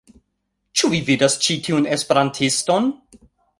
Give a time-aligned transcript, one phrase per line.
[0.81, 2.91] Ĉu vi vidas ĉi tiun esperantiston?